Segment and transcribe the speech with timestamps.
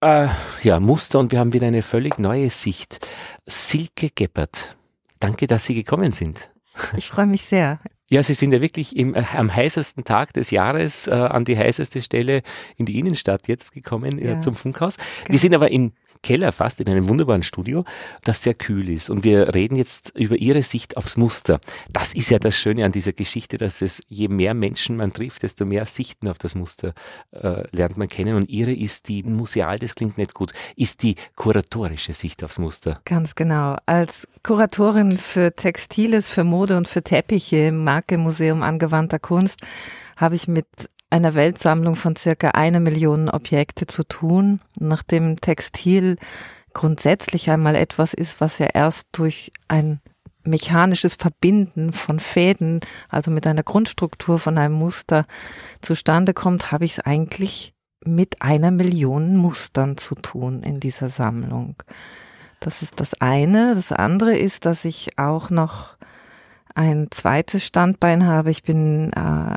[0.00, 0.28] Äh,
[0.62, 3.06] ja, Muster und wir haben wieder eine völlig neue Sicht.
[3.46, 4.76] Silke Geppert,
[5.18, 6.48] danke, dass Sie gekommen sind.
[6.96, 7.80] Ich freue mich sehr.
[8.08, 11.56] Ja, Sie sind ja wirklich im, äh, am heißesten Tag des Jahres äh, an die
[11.56, 12.42] heißeste Stelle
[12.76, 14.40] in die Innenstadt jetzt gekommen äh, ja.
[14.40, 14.96] zum Funkhaus.
[15.28, 17.84] Wir sind aber im Keller fast in einem wunderbaren Studio,
[18.24, 19.10] das sehr kühl ist.
[19.10, 21.60] Und wir reden jetzt über Ihre Sicht aufs Muster.
[21.92, 25.42] Das ist ja das Schöne an dieser Geschichte, dass es je mehr Menschen man trifft,
[25.42, 26.94] desto mehr Sichten auf das Muster
[27.32, 28.36] äh, lernt man kennen.
[28.36, 33.00] Und Ihre ist die museal, das klingt nicht gut, ist die kuratorische Sicht aufs Muster.
[33.04, 33.76] Ganz genau.
[33.86, 39.60] Als Kuratorin für Textiles, für Mode und für Teppiche im Marke Museum angewandter Kunst
[40.16, 40.66] habe ich mit
[41.10, 44.60] einer Weltsammlung von circa eine Million Objekte zu tun.
[44.78, 46.16] Nachdem Textil
[46.72, 50.00] grundsätzlich einmal etwas ist, was ja erst durch ein
[50.44, 55.26] mechanisches Verbinden von Fäden, also mit einer Grundstruktur von einem Muster
[55.82, 61.82] zustande kommt, habe ich es eigentlich mit einer Million Mustern zu tun in dieser Sammlung.
[62.60, 63.74] Das ist das eine.
[63.74, 65.96] Das andere ist, dass ich auch noch
[66.80, 68.50] ein zweites Standbein habe.
[68.50, 69.54] Ich bin äh,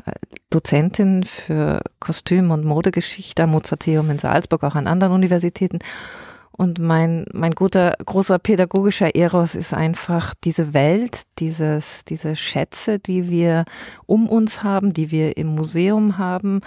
[0.50, 5.78] Dozentin für Kostüm- und Modegeschichte am Mozarteum in Salzburg, auch an anderen Universitäten.
[6.52, 13.28] Und mein, mein guter, großer pädagogischer Eros ist einfach diese Welt, dieses, diese Schätze, die
[13.28, 13.64] wir
[14.06, 16.60] um uns haben, die wir im Museum haben,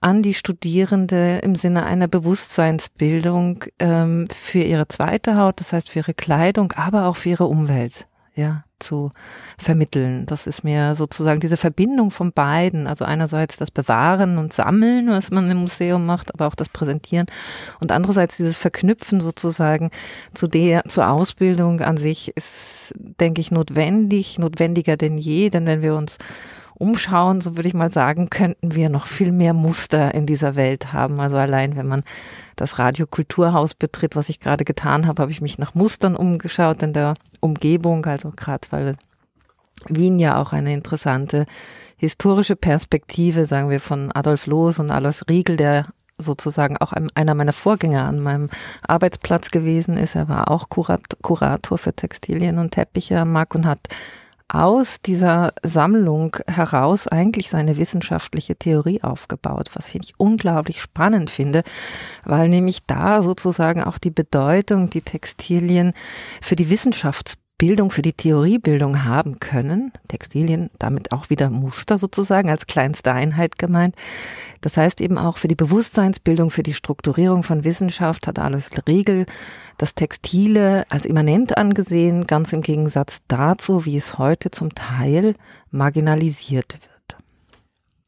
[0.00, 5.98] an die Studierende im Sinne einer Bewusstseinsbildung ähm, für ihre zweite Haut, das heißt für
[5.98, 9.10] ihre Kleidung, aber auch für ihre Umwelt ja, zu
[9.58, 10.26] vermitteln.
[10.26, 12.86] Das ist mir sozusagen diese Verbindung von beiden.
[12.86, 17.26] Also einerseits das Bewahren und Sammeln, was man im Museum macht, aber auch das Präsentieren
[17.80, 19.90] und andererseits dieses Verknüpfen sozusagen
[20.34, 25.80] zu der, zur Ausbildung an sich ist, denke ich, notwendig, notwendiger denn je, denn wenn
[25.80, 26.18] wir uns
[26.74, 30.92] umschauen, so würde ich mal sagen, könnten wir noch viel mehr Muster in dieser Welt
[30.92, 31.20] haben.
[31.20, 32.02] Also allein, wenn man
[32.56, 36.92] das Radiokulturhaus betritt, was ich gerade getan habe, habe ich mich nach Mustern umgeschaut in
[36.92, 38.96] der Umgebung, also gerade weil
[39.88, 41.46] Wien ja auch eine interessante
[41.96, 45.86] historische Perspektive, sagen wir, von Adolf Loos und Alois Riegel, der
[46.18, 48.48] sozusagen auch einer meiner Vorgänger an meinem
[48.86, 50.14] Arbeitsplatz gewesen ist.
[50.14, 53.80] Er war auch Kurat Kurator für Textilien und Teppiche am Markt und hat
[54.48, 61.62] aus dieser Sammlung heraus eigentlich seine wissenschaftliche Theorie aufgebaut, was ich unglaublich spannend finde,
[62.24, 65.92] weil nämlich da sozusagen auch die Bedeutung, die Textilien
[66.40, 69.90] für die Wissenschafts Bildung für die Theoriebildung haben können.
[70.08, 73.94] Textilien, damit auch wieder Muster sozusagen als kleinste Einheit gemeint.
[74.60, 79.24] Das heißt eben auch für die Bewusstseinsbildung, für die Strukturierung von Wissenschaft hat Alois Riegel
[79.78, 85.34] das Textile als immanent angesehen, ganz im Gegensatz dazu, wie es heute zum Teil
[85.70, 86.96] marginalisiert wird.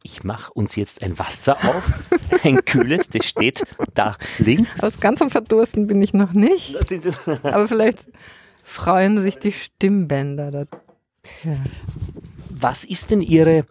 [0.02, 2.02] Ich mache uns jetzt ein Wasser auf,
[2.44, 4.82] ein kühles, das steht da links.
[4.82, 6.76] Aus ganzem Verdursten bin ich noch nicht.
[7.42, 8.06] Aber vielleicht
[8.68, 10.66] freuen sich die Stimmbänder.
[11.44, 11.56] Ja.
[12.50, 13.64] Was ist denn Ihre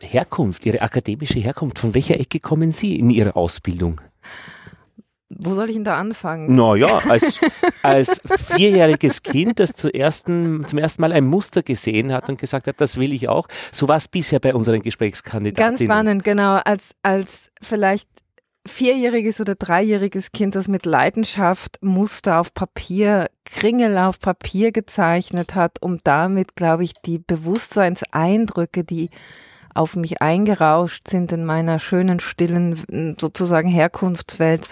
[0.00, 1.78] Herkunft, Ihre akademische Herkunft?
[1.78, 4.00] Von welcher Ecke kommen Sie in Ihrer Ausbildung?
[5.30, 6.54] Wo soll ich denn da anfangen?
[6.54, 7.38] Naja, als,
[7.82, 12.66] als vierjähriges Kind, das zum ersten, zum ersten Mal ein Muster gesehen hat und gesagt
[12.66, 13.46] hat, das will ich auch.
[13.70, 15.76] So war es bisher bei unseren Gesprächskandidatinnen.
[15.76, 16.56] Ganz spannend, genau.
[16.64, 18.08] Als, als vielleicht
[18.68, 25.82] vierjähriges oder dreijähriges Kind, das mit Leidenschaft Muster auf Papier, Kringel auf Papier gezeichnet hat,
[25.82, 29.10] um damit, glaube ich, die Bewusstseinseindrücke, die
[29.74, 34.68] auf mich eingerauscht sind in meiner schönen, stillen, sozusagen Herkunftswelt,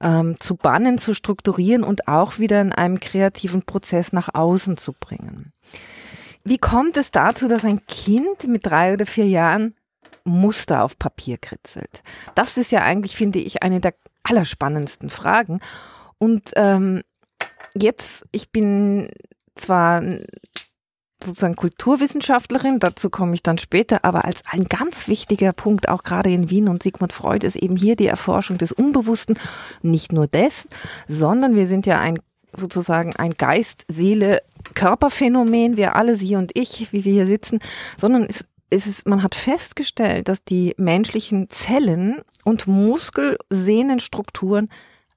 [0.00, 4.92] ähm, zu bannen, zu strukturieren und auch wieder in einem kreativen Prozess nach außen zu
[4.92, 5.52] bringen.
[6.44, 9.74] Wie kommt es dazu, dass ein Kind mit drei oder vier Jahren
[10.26, 12.02] Muster auf Papier kritzelt?
[12.34, 15.60] Das ist ja eigentlich, finde ich, eine der allerspannendsten Fragen.
[16.18, 17.02] Und ähm,
[17.74, 19.10] jetzt, ich bin
[19.54, 20.02] zwar
[21.24, 26.30] sozusagen Kulturwissenschaftlerin, dazu komme ich dann später, aber als ein ganz wichtiger Punkt, auch gerade
[26.30, 29.38] in Wien und Sigmund Freud, ist eben hier die Erforschung des Unbewussten,
[29.82, 30.68] nicht nur des,
[31.08, 32.18] sondern wir sind ja ein
[32.54, 34.42] sozusagen ein Geist, Seele,
[34.74, 37.60] Körperphänomen, wir alle, Sie und ich, wie wir hier sitzen,
[37.96, 44.68] sondern es es, man hat festgestellt, dass die menschlichen Zellen und Muskelsehnenstrukturen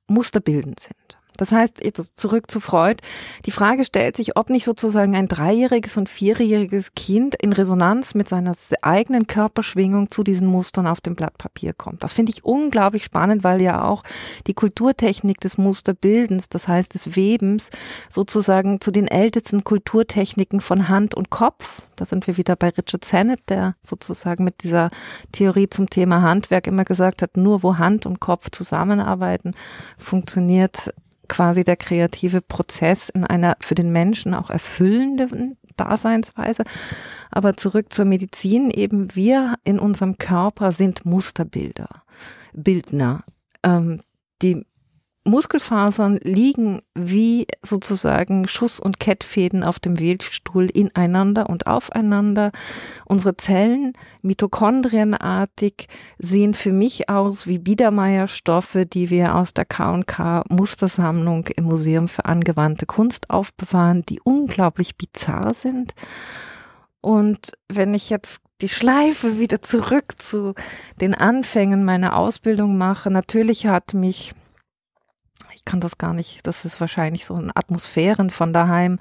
[0.08, 1.19] musterbildend sind.
[1.40, 1.82] Das heißt,
[2.16, 3.02] zurück zu Freud,
[3.46, 8.28] die Frage stellt sich, ob nicht sozusagen ein dreijähriges und vierjähriges Kind in Resonanz mit
[8.28, 8.52] seiner
[8.82, 12.04] eigenen Körperschwingung zu diesen Mustern auf dem Blatt Papier kommt.
[12.04, 14.04] Das finde ich unglaublich spannend, weil ja auch
[14.48, 17.70] die Kulturtechnik des Musterbildens, das heißt des Webens,
[18.10, 23.06] sozusagen zu den ältesten Kulturtechniken von Hand und Kopf, da sind wir wieder bei Richard
[23.06, 24.90] Sennett, der sozusagen mit dieser
[25.32, 29.54] Theorie zum Thema Handwerk immer gesagt hat, nur wo Hand und Kopf zusammenarbeiten,
[29.98, 30.94] funktioniert
[31.30, 36.64] quasi der kreative Prozess in einer für den Menschen auch erfüllenden Daseinsweise.
[37.32, 42.04] Aber zurück zur Medizin, eben wir in unserem Körper sind Musterbilder,
[42.54, 43.24] Bildner.
[43.64, 44.02] Ähm,
[44.42, 44.66] die
[45.30, 52.52] Muskelfasern liegen wie sozusagen Schuss- und Kettfäden auf dem Webstuhl ineinander und aufeinander.
[53.06, 55.88] Unsere Zellen, mitochondrienartig,
[56.18, 62.26] sehen für mich aus wie Biedermeierstoffe, die wir aus der K&K Mustersammlung im Museum für
[62.26, 65.94] angewandte Kunst aufbewahren, die unglaublich bizarr sind.
[67.02, 70.54] Und wenn ich jetzt die Schleife wieder zurück zu
[71.00, 74.34] den Anfängen meiner Ausbildung mache, natürlich hat mich
[75.60, 78.98] ich kann das gar nicht, das ist wahrscheinlich so ein Atmosphären von daheim,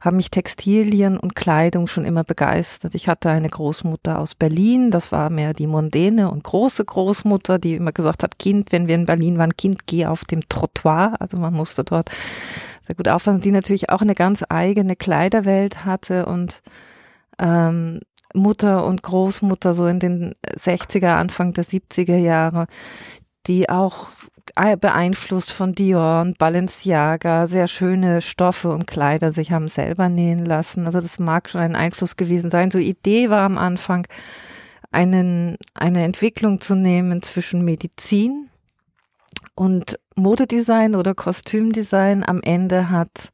[0.00, 2.94] haben mich Textilien und Kleidung schon immer begeistert.
[2.94, 7.74] Ich hatte eine Großmutter aus Berlin, das war mehr die mondäne und große Großmutter, die
[7.74, 11.14] immer gesagt hat, Kind, wenn wir in Berlin waren, Kind, geh auf dem Trottoir.
[11.18, 12.10] Also man musste dort
[12.86, 16.62] sehr gut aufpassen, die natürlich auch eine ganz eigene Kleiderwelt hatte und
[17.40, 18.00] ähm,
[18.34, 22.68] Mutter und Großmutter so in den 60er, Anfang der 70er Jahre,
[23.48, 24.10] die auch
[24.80, 30.86] beeinflusst von Dior und Balenciaga, sehr schöne Stoffe und Kleider sich haben selber nähen lassen.
[30.86, 32.70] Also das mag schon ein Einfluss gewesen sein.
[32.70, 34.06] So Idee war am Anfang,
[34.90, 38.48] einen, eine Entwicklung zu nehmen zwischen Medizin
[39.54, 42.24] und Modedesign oder Kostümdesign.
[42.26, 43.30] Am Ende hat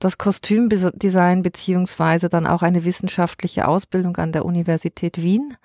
[0.00, 5.56] das Kostümdesign beziehungsweise dann auch eine wissenschaftliche Ausbildung an der Universität Wien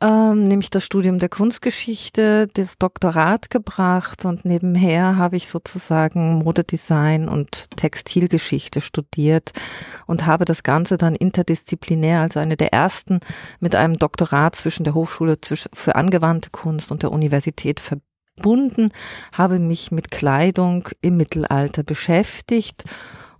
[0.00, 7.28] ähm, nämlich das Studium der Kunstgeschichte, das Doktorat gebracht und nebenher habe ich sozusagen Modedesign
[7.28, 9.52] und Textilgeschichte studiert
[10.06, 13.20] und habe das Ganze dann interdisziplinär, also eine der ersten
[13.60, 15.36] mit einem Doktorat zwischen der Hochschule
[15.72, 18.90] für angewandte Kunst und der Universität verbunden,
[19.32, 22.84] habe mich mit Kleidung im Mittelalter beschäftigt.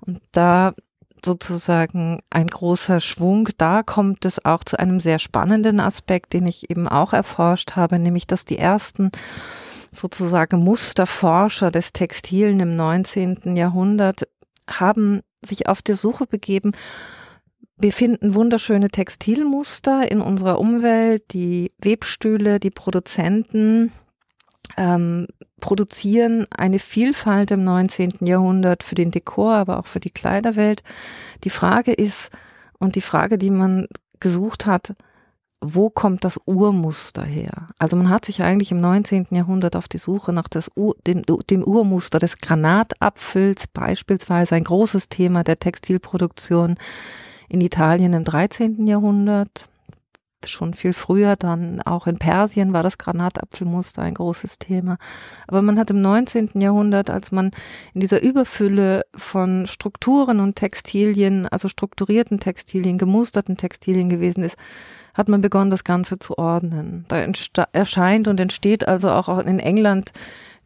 [0.00, 0.74] Und da
[1.24, 3.48] sozusagen ein großer Schwung.
[3.58, 7.98] Da kommt es auch zu einem sehr spannenden Aspekt, den ich eben auch erforscht habe,
[7.98, 9.10] nämlich dass die ersten
[9.92, 13.56] sozusagen Musterforscher des Textilen im 19.
[13.56, 14.28] Jahrhundert
[14.68, 16.72] haben sich auf die Suche begeben.
[17.76, 23.92] Wir finden wunderschöne Textilmuster in unserer Umwelt, die Webstühle, die Produzenten
[24.76, 25.26] ähm,
[25.60, 28.26] produzieren eine Vielfalt im 19.
[28.26, 30.82] Jahrhundert für den Dekor, aber auch für die Kleiderwelt.
[31.44, 32.30] Die Frage ist,
[32.78, 33.86] und die Frage, die man
[34.20, 34.94] gesucht hat,
[35.60, 37.68] wo kommt das Urmuster her?
[37.78, 39.28] Also man hat sich eigentlich im 19.
[39.30, 45.42] Jahrhundert auf die Suche nach Ur, dem, dem Urmuster des Granatapfels, beispielsweise ein großes Thema
[45.42, 46.76] der Textilproduktion
[47.48, 48.86] in Italien im 13.
[48.86, 49.68] Jahrhundert
[50.50, 54.98] schon viel früher, dann auch in Persien war das Granatapfelmuster ein großes Thema.
[55.46, 56.60] Aber man hat im 19.
[56.60, 57.50] Jahrhundert, als man
[57.92, 64.56] in dieser Überfülle von Strukturen und Textilien, also strukturierten Textilien, gemusterten Textilien gewesen ist,
[65.14, 67.04] hat man begonnen, das Ganze zu ordnen.
[67.08, 67.24] Da
[67.72, 70.12] erscheint und entsteht also auch in England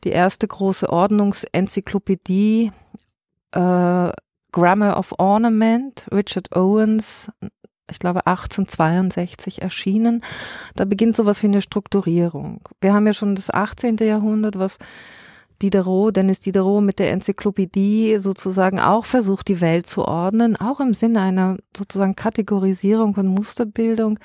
[0.04, 2.72] die erste große Ordnungsenzyklopädie,
[3.52, 4.12] äh,
[4.52, 7.30] Grammar of Ornament, Richard Owens,
[7.90, 10.22] ich glaube 1862 erschienen.
[10.74, 12.60] Da beginnt sowas wie eine Strukturierung.
[12.80, 13.96] Wir haben ja schon das 18.
[13.98, 14.78] Jahrhundert, was
[15.60, 20.94] Diderot, Dennis Diderot mit der Enzyklopädie sozusagen auch versucht, die Welt zu ordnen, auch im
[20.94, 24.18] Sinne einer sozusagen Kategorisierung und Musterbildung.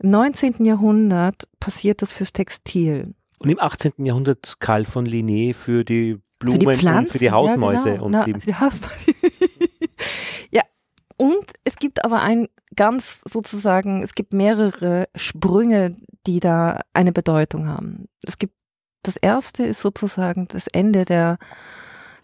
[0.00, 0.64] Im 19.
[0.64, 3.14] Jahrhundert passiert das fürs Textil.
[3.38, 4.04] Und im 18.
[4.04, 7.88] Jahrhundert Karl von Linné für die Blumen für die Pflanzen, und für die Hausmäuse.
[7.88, 8.06] Ja, genau.
[8.06, 9.14] und Na, die, die Hausmäuse.
[11.20, 15.94] Und es gibt aber ein ganz sozusagen, es gibt mehrere Sprünge,
[16.26, 18.06] die da eine Bedeutung haben.
[18.26, 18.54] Es gibt,
[19.02, 21.36] das erste ist sozusagen das Ende der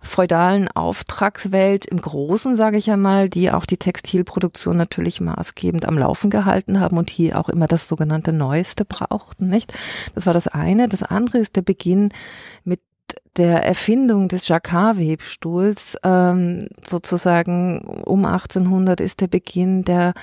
[0.00, 6.30] feudalen Auftragswelt im Großen, sage ich einmal, die auch die Textilproduktion natürlich maßgebend am Laufen
[6.30, 9.74] gehalten haben und hier auch immer das sogenannte Neueste brauchten, nicht?
[10.14, 10.88] Das war das eine.
[10.88, 12.08] Das andere ist der Beginn
[12.64, 12.80] mit
[13.36, 20.14] der Erfindung des Jacquard-Webstuhls ähm, sozusagen um 1800 ist der Beginn der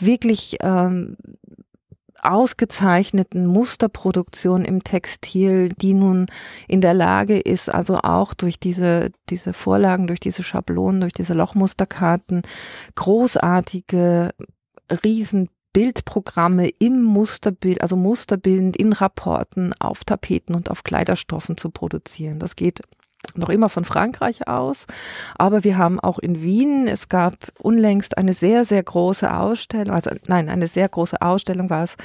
[0.00, 1.16] wirklich ähm,
[2.22, 6.26] ausgezeichneten Musterproduktion im Textil, die nun
[6.68, 11.34] in der Lage ist, also auch durch diese, diese Vorlagen, durch diese Schablonen, durch diese
[11.34, 12.42] Lochmusterkarten
[12.94, 14.30] großartige
[15.76, 22.38] Riesenbildprogramme im Musterbild, also musterbildend in Rapporten auf Tapeten und auf Kleiderstoffen zu produzieren.
[22.38, 22.80] Das geht
[23.36, 24.86] noch immer von Frankreich aus.
[25.36, 30.10] Aber wir haben auch in Wien, es gab unlängst eine sehr, sehr große Ausstellung, also
[30.26, 31.96] nein, eine sehr große Ausstellung war es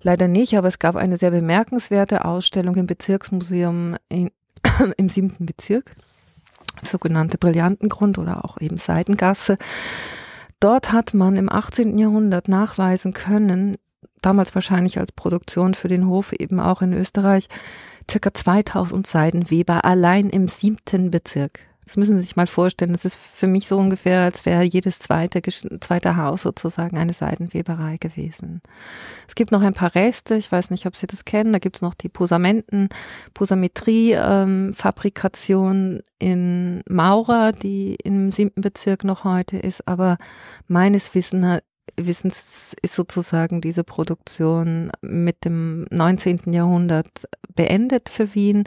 [0.00, 4.30] leider nicht, aber es gab eine sehr bemerkenswerte Ausstellung im Bezirksmuseum in,
[4.96, 5.90] im siebten Bezirk,
[6.82, 9.58] sogenannte Brillantengrund oder auch eben Seidengasse.
[10.60, 11.98] Dort hat man im 18.
[11.98, 13.78] Jahrhundert nachweisen können,
[14.20, 17.48] damals wahrscheinlich als Produktion für den Hof eben auch in Österreich,
[18.10, 21.69] circa 2000 Seidenweber allein im siebten Bezirk.
[21.90, 22.92] Das müssen Sie sich mal vorstellen.
[22.92, 27.96] Das ist für mich so ungefähr, als wäre jedes zweite, zweite Haus sozusagen eine Seidenweberei
[27.96, 28.62] gewesen.
[29.26, 30.36] Es gibt noch ein paar Reste.
[30.36, 31.52] Ich weiß nicht, ob Sie das kennen.
[31.52, 32.90] Da gibt es noch die Posamenten,
[33.34, 39.88] Posametrie-Fabrikation ähm, in Maurer, die im siebten Bezirk noch heute ist.
[39.88, 40.16] Aber
[40.68, 41.58] meines Wissens
[41.96, 46.52] Wissens ist sozusagen diese Produktion mit dem 19.
[46.52, 48.64] Jahrhundert beendet für Wien.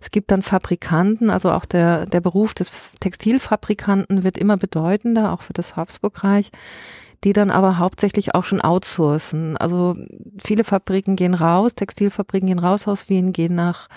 [0.00, 5.42] Es gibt dann Fabrikanten, also auch der, der Beruf des Textilfabrikanten wird immer bedeutender, auch
[5.42, 6.50] für das Habsburgreich,
[7.24, 9.56] die dann aber hauptsächlich auch schon outsourcen.
[9.56, 9.94] Also
[10.42, 13.88] viele Fabriken gehen raus, Textilfabriken gehen raus aus Wien, gehen nach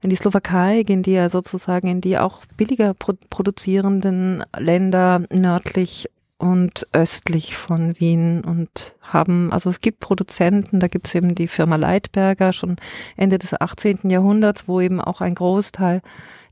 [0.00, 6.08] in die Slowakei, gehen die ja sozusagen in die auch billiger produzierenden Länder nördlich
[6.38, 11.48] und östlich von Wien und haben, also es gibt Produzenten, da gibt es eben die
[11.48, 12.76] Firma Leitberger schon
[13.16, 14.08] Ende des 18.
[14.08, 16.00] Jahrhunderts, wo eben auch ein Großteil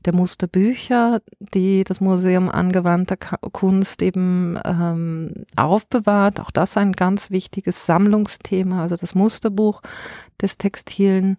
[0.05, 6.41] der Musterbücher, die das Museum angewandter Kunst eben ähm, aufbewahrt.
[6.41, 9.81] Auch das ein ganz wichtiges Sammlungsthema, also das Musterbuch
[10.41, 11.37] des Textilen.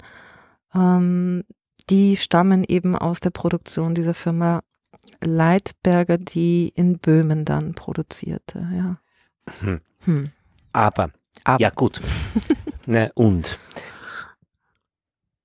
[0.75, 1.45] Ähm,
[1.90, 4.61] die stammen eben aus der Produktion dieser Firma
[5.20, 8.98] Leitberger, die in Böhmen dann produzierte, ja.
[9.60, 9.80] Hm.
[10.04, 10.30] Hm.
[10.72, 11.10] Aber,
[11.44, 12.00] Aber, ja gut.
[12.86, 13.58] Na, und.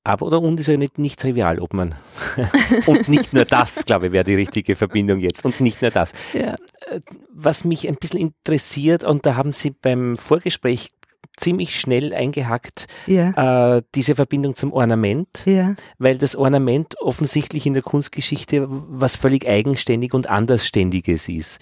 [0.05, 1.95] Aber oder und ist ja nicht, nicht trivial, ob man.
[2.87, 5.45] und nicht nur das, glaube ich, wäre die richtige Verbindung jetzt.
[5.45, 6.11] Und nicht nur das.
[6.33, 6.55] Ja.
[6.87, 6.99] Äh,
[7.31, 10.91] was mich ein bisschen interessiert, und da haben Sie beim Vorgespräch
[11.37, 13.77] ziemlich schnell eingehackt, ja.
[13.77, 15.75] äh, diese Verbindung zum Ornament, ja.
[15.97, 21.59] weil das Ornament offensichtlich in der Kunstgeschichte was völlig eigenständig und andersständiges ist.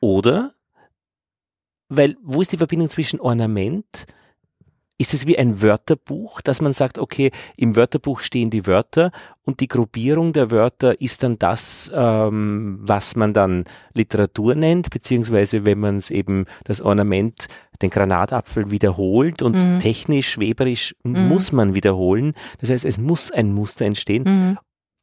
[0.00, 0.52] Oder?
[1.88, 4.06] Weil, wo ist die Verbindung zwischen Ornament
[4.98, 9.10] ist es wie ein Wörterbuch, dass man sagt, okay, im Wörterbuch stehen die Wörter
[9.44, 15.64] und die Gruppierung der Wörter ist dann das, ähm, was man dann Literatur nennt, beziehungsweise
[15.64, 17.46] wenn man es eben das Ornament,
[17.82, 19.78] den Granatapfel wiederholt und mhm.
[19.78, 21.28] technisch, weberisch mhm.
[21.28, 22.32] muss man wiederholen.
[22.60, 24.24] Das heißt, es muss ein Muster entstehen.
[24.24, 24.58] Mhm.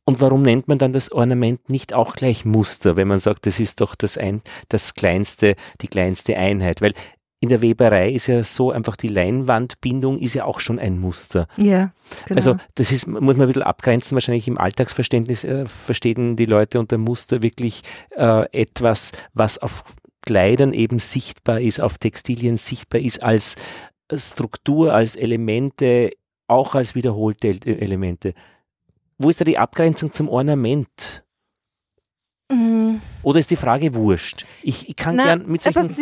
[0.06, 3.60] Und warum nennt man dann das Ornament nicht auch gleich Muster, wenn man sagt, das
[3.60, 6.82] ist doch das ein, das kleinste, die kleinste Einheit?
[6.82, 6.94] Weil
[7.44, 11.48] in der Weberei ist ja so einfach die Leinwandbindung ist ja auch schon ein Muster.
[11.58, 11.92] Ja.
[12.28, 12.38] Genau.
[12.38, 16.80] Also das ist, muss man ein bisschen abgrenzen, wahrscheinlich im Alltagsverständnis äh, verstehen die Leute
[16.80, 19.84] unter Muster wirklich äh, etwas, was auf
[20.26, 23.56] Kleidern eben sichtbar ist, auf Textilien sichtbar ist als
[24.12, 26.12] Struktur, als Elemente,
[26.48, 28.34] auch als wiederholte Elemente.
[29.18, 31.24] Wo ist da die Abgrenzung zum Ornament?
[32.52, 33.02] Mhm.
[33.22, 34.46] Oder ist die Frage wurscht?
[34.62, 35.96] Ich, ich kann Na, gern mit solchen...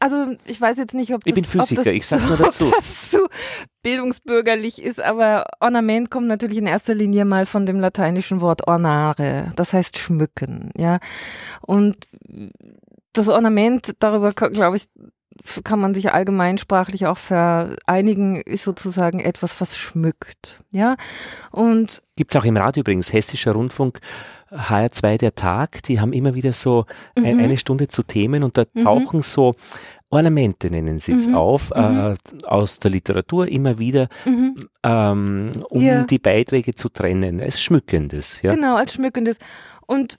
[0.00, 2.68] Also ich weiß jetzt nicht, ob das, ich bin Physiker, ich sag nur dazu.
[2.68, 3.26] Ob das zu
[3.82, 9.52] bildungsbürgerlich ist, aber Ornament kommt natürlich in erster Linie mal von dem lateinischen Wort ornare,
[9.56, 11.00] das heißt schmücken, ja.
[11.62, 11.96] Und
[13.12, 14.88] das Ornament, darüber glaube ich,
[15.64, 20.96] kann man sich allgemeinsprachlich auch vereinigen, ist sozusagen etwas, was schmückt, ja.
[21.52, 24.00] Und gibt's auch im Radio übrigens, Hessischer Rundfunk
[24.50, 26.86] HR2 der Tag, die haben immer wieder so
[27.16, 27.24] mhm.
[27.24, 28.84] ein, eine Stunde zu Themen und da mhm.
[28.84, 29.54] tauchen so
[30.10, 31.34] Ornamente nennen sie es mhm.
[31.34, 32.16] auf, äh, mhm.
[32.44, 34.66] aus der Literatur immer wieder, mhm.
[34.82, 36.04] ähm, um ja.
[36.04, 38.40] die Beiträge zu trennen, als Schmückendes.
[38.40, 38.54] Ja?
[38.54, 39.38] Genau, als Schmückendes.
[39.86, 40.18] Und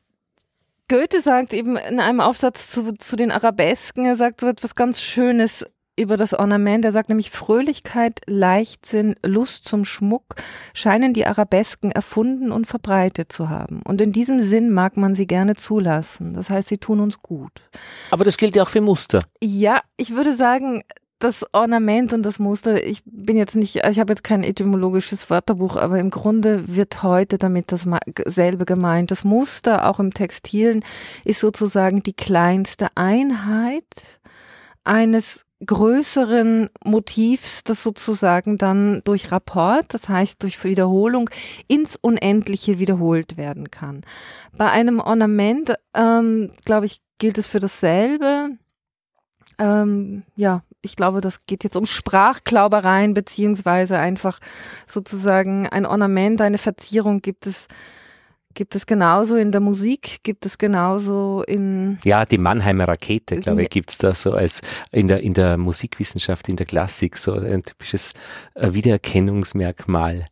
[0.90, 5.02] Goethe sagt eben in einem Aufsatz zu, zu den Arabesken, er sagt so etwas ganz
[5.02, 5.66] Schönes,
[6.00, 6.86] über das Ornament.
[6.86, 10.24] Er sagt nämlich Fröhlichkeit, Leichtsinn, Lust zum Schmuck
[10.74, 13.82] scheinen die Arabesken erfunden und verbreitet zu haben.
[13.84, 16.34] Und in diesem Sinn mag man sie gerne zulassen.
[16.34, 17.52] Das heißt, sie tun uns gut.
[18.12, 19.24] Aber das gilt ja auch für Muster.
[19.44, 20.84] Ja, ich würde sagen,
[21.20, 25.76] das Ornament und das Muster, ich bin jetzt nicht, ich habe jetzt kein etymologisches Wörterbuch,
[25.76, 29.12] aber im Grunde wird heute damit dasselbe gemeint.
[29.12, 30.84] Das Muster, auch im Textilen,
[31.26, 34.20] ist sozusagen die kleinste Einheit
[34.86, 41.30] eines größeren Motivs, das sozusagen dann durch Rapport, das heißt durch Wiederholung,
[41.68, 44.04] ins Unendliche wiederholt werden kann.
[44.58, 48.52] Bei einem Ornament, ähm, glaube ich, gilt es für dasselbe.
[49.58, 54.40] Ähm, ja, ich glaube, das geht jetzt um Sprachklaubereien, beziehungsweise einfach
[54.88, 57.68] sozusagen ein Ornament, eine Verzierung gibt es
[58.56, 60.20] Gibt es genauso in der Musik?
[60.24, 62.00] Gibt es genauso in.
[62.04, 65.56] Ja, die Mannheimer Rakete, glaube ich, gibt es da so als in der, in der
[65.58, 68.14] Musikwissenschaft, in der Klassik, so ein typisches
[68.56, 70.26] äh, Wiedererkennungsmerkmal.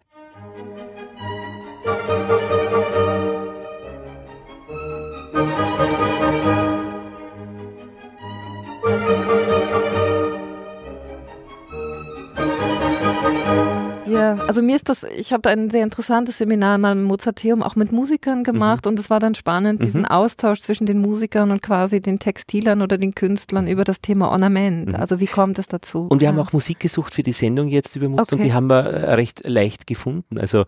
[14.17, 17.75] Ja, also mir ist das, ich habe ein sehr interessantes Seminar mal im Mozarteum auch
[17.75, 18.91] mit Musikern gemacht mhm.
[18.91, 20.07] und es war dann spannend, diesen mhm.
[20.07, 24.89] Austausch zwischen den Musikern und quasi den Textilern oder den Künstlern über das Thema Ornament.
[24.89, 24.95] Mhm.
[24.95, 26.07] Also wie kommt es dazu?
[26.07, 26.31] Und wir ja.
[26.31, 28.35] haben auch Musik gesucht für die Sendung jetzt über Muster okay.
[28.35, 30.39] und die haben wir äh, recht leicht gefunden.
[30.39, 30.65] Also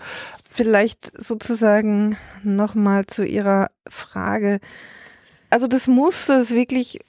[0.50, 4.60] vielleicht sozusagen nochmal zu Ihrer Frage.
[5.50, 7.00] Also das Muster ist wirklich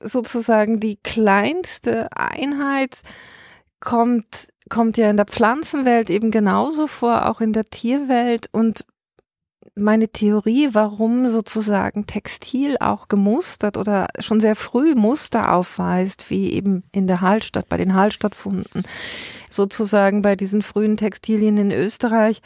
[0.00, 2.98] sozusagen die kleinste Einheit
[3.84, 8.48] kommt, kommt ja in der Pflanzenwelt eben genauso vor, auch in der Tierwelt.
[8.50, 8.84] Und
[9.76, 16.84] meine Theorie, warum sozusagen Textil auch gemustert oder schon sehr früh Muster aufweist, wie eben
[16.92, 18.82] in der Hallstatt, bei den Hallstattfunden,
[19.50, 22.40] sozusagen bei diesen frühen Textilien in Österreich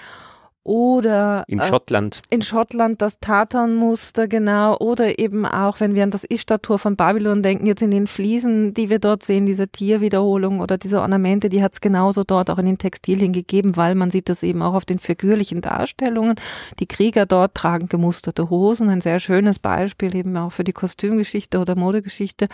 [0.68, 2.20] oder in äh, Schottland.
[2.28, 4.76] In Schottland das Tatanmuster, genau.
[4.76, 8.74] Oder eben auch, wenn wir an das Ishtar-Tor von Babylon denken, jetzt in den Fliesen,
[8.74, 12.58] die wir dort sehen, diese Tierwiederholung oder diese Ornamente, die hat es genauso dort auch
[12.58, 16.34] in den Textilien gegeben, weil man sieht das eben auch auf den figürlichen Darstellungen.
[16.80, 21.60] Die Krieger dort tragen gemusterte Hosen, ein sehr schönes Beispiel eben auch für die Kostümgeschichte
[21.60, 22.46] oder Modegeschichte.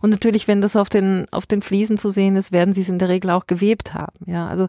[0.00, 2.88] Und natürlich, wenn das auf den, auf den Fliesen zu sehen ist, werden sie es
[2.88, 4.16] in der Regel auch gewebt haben.
[4.26, 4.66] Ja, also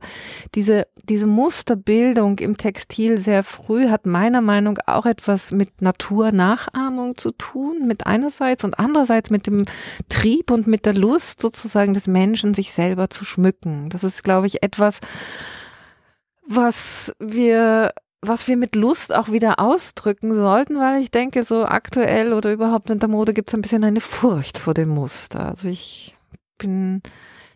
[0.54, 5.82] diese, diese Musterbildung im Text Textil sehr früh hat meiner Meinung nach auch etwas mit
[5.82, 9.64] Naturnachahmung zu tun, mit einerseits und andererseits mit dem
[10.10, 13.90] Trieb und mit der Lust sozusagen des Menschen, sich selber zu schmücken.
[13.90, 15.00] Das ist, glaube ich, etwas,
[16.46, 17.94] was wir
[18.26, 22.90] was wir mit Lust auch wieder ausdrücken sollten, weil ich denke, so aktuell oder überhaupt
[22.90, 25.50] in der Mode gibt es ein bisschen eine Furcht vor dem Muster.
[25.50, 26.16] Also ich
[26.58, 27.02] bin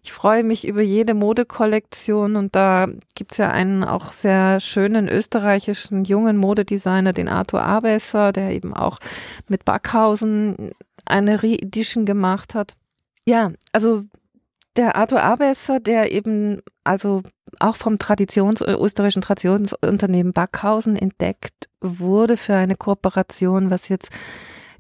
[0.08, 6.06] ich freue mich über jede Modekollektion und da gibt's ja einen auch sehr schönen österreichischen
[6.06, 9.00] jungen Modedesigner, den Arthur Abesser, der eben auch
[9.50, 10.72] mit Backhausen
[11.04, 12.76] eine Re-Edition gemacht hat.
[13.26, 14.06] Ja, also
[14.78, 17.24] der Arthur Abesser, der eben also
[17.60, 24.10] auch vom Traditions österreichischen Traditionsunternehmen Backhausen entdeckt wurde für eine Kooperation, was jetzt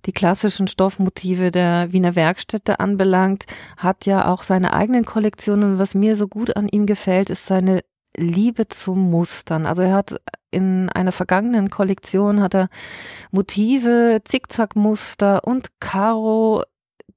[0.05, 3.45] die klassischen Stoffmotive der Wiener Werkstätte anbelangt,
[3.77, 5.79] hat ja auch seine eigenen Kollektionen.
[5.79, 7.81] Was mir so gut an ihm gefällt, ist seine
[8.15, 9.65] Liebe zum Mustern.
[9.65, 12.69] Also er hat in einer vergangenen Kollektion hat er
[13.31, 16.63] Motive, Zickzackmuster und Karo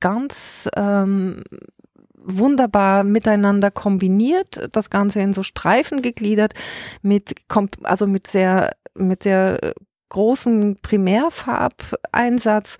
[0.01, 1.45] ganz ähm,
[2.23, 6.53] wunderbar miteinander kombiniert, das Ganze in so Streifen gegliedert,
[7.03, 7.35] mit,
[7.83, 9.75] also mit sehr, mit sehr
[10.11, 12.77] großen Primärfarbeinsatz.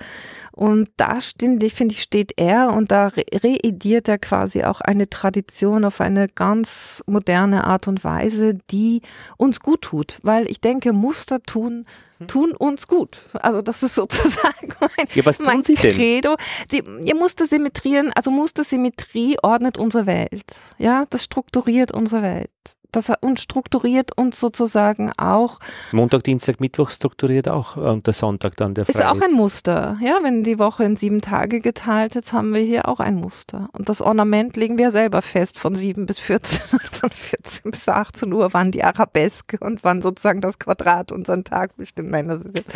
[0.53, 6.03] Und da finde ich, steht er und da reidiert er quasi auch eine Tradition auf
[6.03, 9.01] eine ganz moderne Art und Weise, die
[9.39, 10.19] uns gut tut.
[10.23, 11.87] Weil ich denke, Muster tun,
[12.27, 13.23] tun uns gut.
[13.41, 16.37] Also das ist sozusagen mein, ja, was mein Sie Credo.
[16.71, 20.57] Die, ihr Muster symmetrieren, also Mustersymmetrie ordnet unsere Welt.
[20.79, 22.51] Ja, das strukturiert unsere Welt
[22.97, 25.59] das und strukturiert uns sozusagen auch.
[25.93, 29.01] Montag, Dienstag, Mittwoch strukturiert auch und der Sonntag dann der Freitag.
[29.01, 29.99] Ist auch ein Muster.
[30.01, 33.69] Ja, wenn die Woche in sieben Tage geteilt ist, haben wir hier auch ein Muster.
[33.73, 38.33] Und das Ornament legen wir selber fest von sieben bis 14, von 14 bis 18
[38.33, 42.11] Uhr, wann die Arabeske und wann sozusagen das Quadrat unseren Tag bestimmt.
[42.11, 42.67] Nein, das ist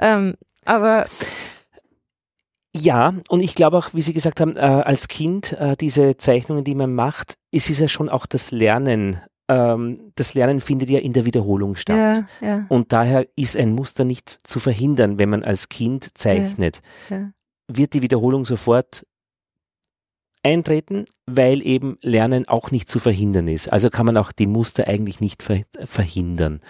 [0.00, 1.06] ähm, aber
[2.74, 6.64] ja, und ich glaube auch, wie Sie gesagt haben, äh, als Kind, äh, diese Zeichnungen,
[6.64, 9.20] die man macht, es ist ja schon auch das Lernen.
[9.48, 12.24] Ähm, das Lernen findet ja in der Wiederholung statt.
[12.40, 12.66] Ja, ja.
[12.68, 16.80] Und daher ist ein Muster nicht zu verhindern, wenn man als Kind zeichnet.
[17.08, 17.32] Ja,
[17.72, 19.06] wird die Wiederholung sofort
[20.42, 21.04] eintreten,
[21.36, 23.72] weil eben Lernen auch nicht zu verhindern ist.
[23.72, 26.60] Also kann man auch die Muster eigentlich nicht verhindern.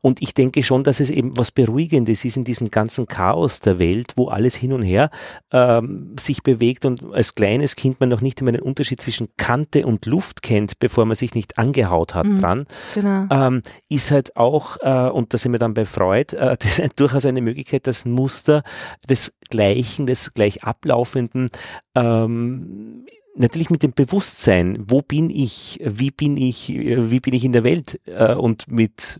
[0.00, 3.78] Und ich denke schon, dass es eben was Beruhigendes ist in diesem ganzen Chaos der
[3.78, 5.10] Welt, wo alles hin und her
[5.52, 9.86] ähm, sich bewegt und als kleines Kind man noch nicht immer den Unterschied zwischen Kante
[9.86, 13.26] und Luft kennt, bevor man sich nicht angehaut hat mhm, dran, genau.
[13.30, 17.00] ähm, ist halt auch, äh, und da sind wir dann bei Freud, äh, das ist
[17.00, 18.62] durchaus eine Möglichkeit, das Muster
[19.08, 21.50] des Gleichen, des gleich ablaufenden
[21.94, 27.52] ähm, natürlich mit dem Bewusstsein, wo bin ich, wie bin ich, wie bin ich in
[27.52, 29.18] der Welt äh, und mit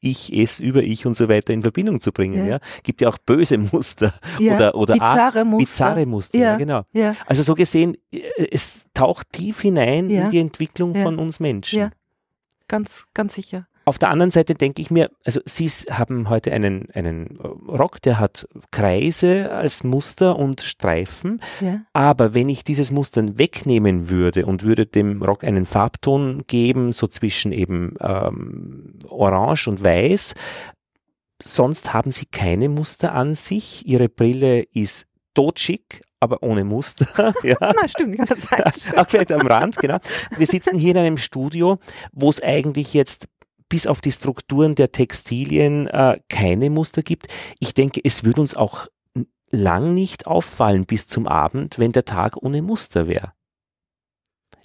[0.00, 2.46] ich, es, über ich und so weiter in Verbindung zu bringen.
[2.46, 2.46] Ja.
[2.46, 2.58] ja.
[2.82, 5.58] Gibt ja auch böse Muster ja, oder, oder bizarre Muster.
[5.64, 6.82] Bizarre Muster ja, ja genau.
[6.92, 7.16] Ja.
[7.26, 11.78] Also so gesehen, äh, es taucht tief hinein in die Entwicklung von uns Menschen.
[11.78, 11.90] Ja,
[12.68, 13.66] ganz, ganz sicher.
[13.88, 18.18] Auf der anderen Seite denke ich mir, also Sie haben heute einen, einen Rock, der
[18.18, 21.40] hat Kreise als Muster und Streifen.
[21.60, 21.82] Ja.
[21.92, 27.06] Aber wenn ich dieses Muster wegnehmen würde und würde dem Rock einen Farbton geben, so
[27.06, 30.34] zwischen eben ähm, Orange und Weiß,
[31.40, 33.86] sonst haben Sie keine Muster an sich.
[33.86, 37.34] Ihre Brille ist totschick, aber ohne Muster.
[37.44, 37.56] ja.
[37.60, 38.96] Na, stimmt, kann das sein.
[38.96, 39.98] Auch vielleicht am Rand, genau.
[40.36, 41.78] Wir sitzen hier in einem Studio,
[42.10, 43.28] wo es eigentlich jetzt
[43.68, 47.26] bis auf die Strukturen der Textilien äh, keine Muster gibt.
[47.58, 48.86] Ich denke, es würde uns auch
[49.50, 53.32] lang nicht auffallen bis zum Abend, wenn der Tag ohne Muster wäre.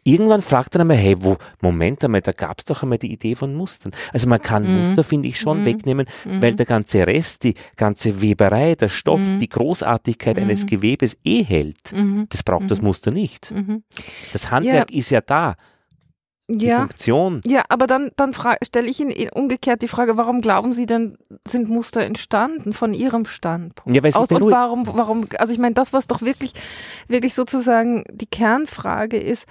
[0.03, 3.35] Irgendwann fragt er einmal, hey, wo, Moment einmal, da gab es doch einmal die Idee
[3.35, 3.91] von Mustern.
[4.11, 4.87] Also man kann mhm.
[4.87, 5.65] Muster, finde ich, schon mhm.
[5.65, 6.41] wegnehmen, mhm.
[6.41, 9.39] weil der ganze Rest, die ganze Weberei, der Stoff, mhm.
[9.39, 10.67] die Großartigkeit eines mhm.
[10.67, 11.93] Gewebes eh hält.
[11.93, 12.25] Mhm.
[12.29, 13.53] Das braucht das Muster nicht.
[14.33, 14.97] Das Handwerk ja.
[14.97, 15.55] ist ja da
[16.57, 17.41] die ja, Funktion.
[17.45, 21.69] Ja, aber dann, dann stelle ich Ihnen umgekehrt die Frage, warum glauben Sie denn, sind
[21.69, 23.95] Muster entstanden von Ihrem Standpunkt?
[23.95, 26.53] Ja, weil Aus, und warum, warum, also ich meine, das, was doch wirklich,
[27.07, 29.45] wirklich sozusagen die Kernfrage ist,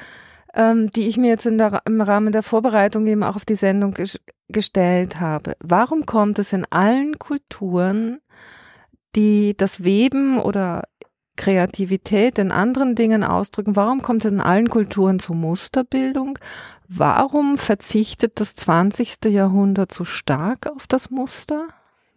[0.54, 3.54] ähm, die ich mir jetzt in der, im Rahmen der Vorbereitung eben auch auf die
[3.54, 5.56] Sendung ges gestellt habe.
[5.60, 8.18] Warum kommt es in allen Kulturen,
[9.14, 10.88] die das Weben oder
[11.36, 13.76] Kreativität in anderen Dingen ausdrücken?
[13.76, 16.38] Warum kommt es in allen Kulturen zur Musterbildung?
[16.92, 19.26] Warum verzichtet das 20.
[19.26, 21.68] Jahrhundert so stark auf das Muster?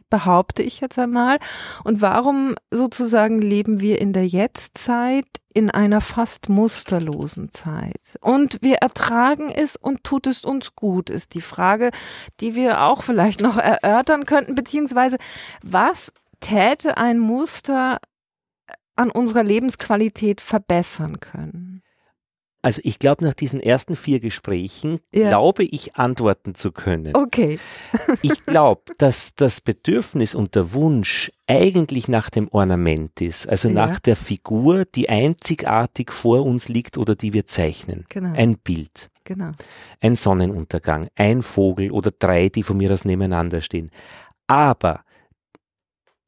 [0.10, 1.40] behaupte ich jetzt einmal.
[1.84, 8.20] Und warum sozusagen leben wir in der Jetztzeit in einer fast musterlosen Zeit?
[8.22, 11.90] Und wir ertragen es und tut es uns gut, ist die Frage,
[12.42, 15.18] die wir auch vielleicht noch erörtern könnten, beziehungsweise
[15.64, 17.98] was täte ein Muster
[18.96, 21.73] an unserer Lebensqualität verbessern können?
[22.64, 25.28] Also ich glaube, nach diesen ersten vier Gesprächen ja.
[25.28, 27.14] glaube ich antworten zu können.
[27.14, 27.60] Okay.
[28.22, 33.74] ich glaube, dass das Bedürfnis und der Wunsch eigentlich nach dem Ornament ist, also ja.
[33.74, 38.06] nach der Figur, die einzigartig vor uns liegt oder die wir zeichnen.
[38.08, 38.34] Genau.
[38.34, 39.10] Ein Bild.
[39.26, 39.52] Genau.
[40.00, 43.92] Ein Sonnenuntergang, ein Vogel oder drei, die von mir aus nebeneinander stehen.
[44.48, 45.04] Aber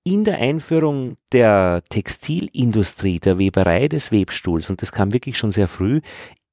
[0.05, 5.67] in der Einführung der Textilindustrie, der Weberei des Webstuhls, und das kam wirklich schon sehr
[5.67, 5.99] früh,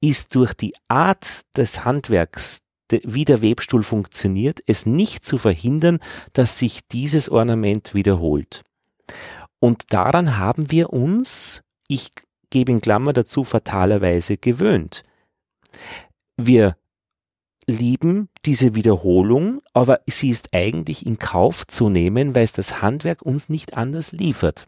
[0.01, 2.59] ist durch die Art des Handwerks,
[2.91, 6.01] wie der Webstuhl funktioniert, es nicht zu verhindern,
[6.33, 8.63] dass sich dieses Ornament wiederholt.
[9.61, 12.11] Und daran haben wir uns, ich
[12.51, 15.05] gebe in Klammer dazu, fatalerweise gewöhnt.
[16.37, 16.77] Wir
[17.67, 23.23] lieben diese Wiederholung, aber sie ist eigentlich in Kauf zu nehmen, weil es das Handwerk
[23.23, 24.67] uns nicht anders liefert.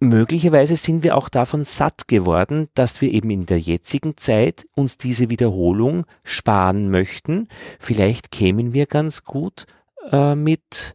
[0.00, 4.96] Möglicherweise sind wir auch davon satt geworden, dass wir eben in der jetzigen Zeit uns
[4.96, 7.48] diese Wiederholung sparen möchten.
[7.80, 9.66] Vielleicht kämen wir ganz gut
[10.12, 10.94] äh, mit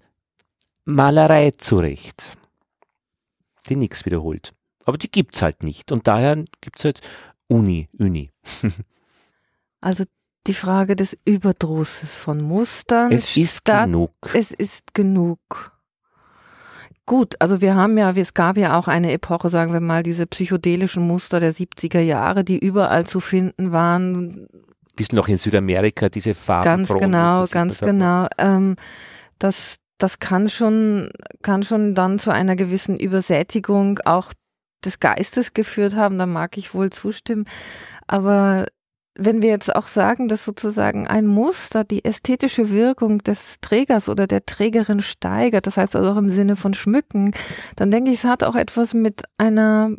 [0.86, 2.38] Malerei zurecht,
[3.70, 4.54] die nichts wiederholt.
[4.86, 7.02] Aber die gibt's halt nicht und daher gibt's halt
[7.48, 8.32] Uni, Uni.
[9.82, 10.06] also
[10.48, 13.12] die Frage des Überdrusses von Mustern.
[13.12, 14.12] Es ist genug.
[14.34, 15.40] Es ist genug.
[17.06, 20.26] Gut, also wir haben ja, es gab ja auch eine Epoche, sagen wir mal, diese
[20.26, 24.48] psychedelischen Muster der 70er Jahre, die überall zu finden waren.
[24.96, 26.64] Bis noch in Südamerika, diese Farben.
[26.64, 28.28] Ganz genau, ganz genau.
[28.38, 28.76] Ähm,
[29.38, 31.10] das, das kann schon,
[31.42, 34.32] kann schon dann zu einer gewissen Übersättigung auch
[34.86, 37.46] des Geistes geführt haben, da mag ich wohl zustimmen.
[38.08, 38.66] Aber
[39.16, 44.26] wenn wir jetzt auch sagen, dass sozusagen ein Muster die ästhetische Wirkung des Trägers oder
[44.26, 47.32] der Trägerin steigert, das heißt also auch im Sinne von Schmücken,
[47.76, 49.92] dann denke ich, es hat auch etwas mit einer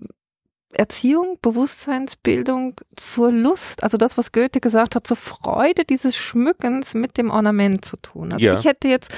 [0.72, 7.16] Erziehung, Bewusstseinsbildung zur Lust, also das, was Goethe gesagt hat, zur Freude dieses Schmückens mit
[7.16, 8.33] dem Ornament zu tun.
[8.33, 8.59] Also ja.
[8.59, 9.12] ich hätte jetzt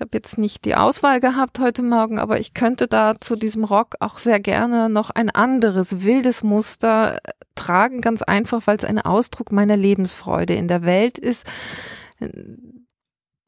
[0.00, 3.64] ich habe jetzt nicht die Auswahl gehabt heute Morgen, aber ich könnte da zu diesem
[3.64, 8.84] Rock auch sehr gerne noch ein anderes wildes Muster äh, tragen, ganz einfach, weil es
[8.84, 11.46] ein Ausdruck meiner Lebensfreude in der Welt ist,
[12.18, 12.30] äh,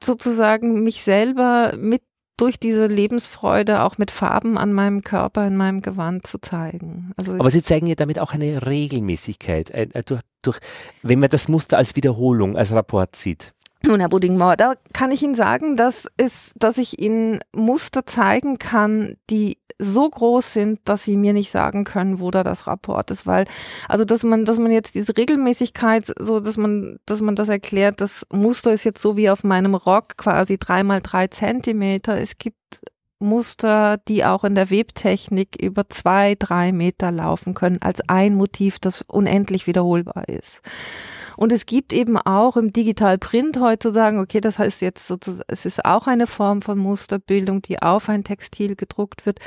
[0.05, 2.03] sozusagen mich selber mit
[2.37, 7.13] durch diese Lebensfreude auch mit Farben an meinem Körper, in meinem Gewand zu zeigen.
[7.17, 10.59] Also Aber Sie zeigen ja damit auch eine Regelmäßigkeit, ein, durch, durch,
[11.03, 13.55] wenn man das Muster als Wiederholung, als Rapport sieht.
[13.85, 18.59] Nun, Herr Buddingmauer, da kann ich Ihnen sagen, dass, es, dass ich Ihnen Muster zeigen
[18.59, 23.11] kann, die so groß sind, dass sie mir nicht sagen können, wo da das Rapport
[23.11, 23.47] ist, weil
[23.89, 28.01] also dass man, dass man jetzt diese Regelmäßigkeit, so dass man, dass man das erklärt,
[28.01, 32.17] das Muster ist jetzt so wie auf meinem Rock quasi drei mal drei Zentimeter.
[32.17, 32.57] Es gibt
[33.19, 38.79] Muster, die auch in der Webtechnik über zwei, drei Meter laufen können, als ein Motiv,
[38.79, 40.61] das unendlich wiederholbar ist.
[41.37, 45.07] Und es gibt eben auch im Digital Print heute zu sagen, okay, das heißt jetzt
[45.07, 49.39] sozusagen, es ist auch eine Form von Musterbildung, die auf ein Textil gedruckt wird,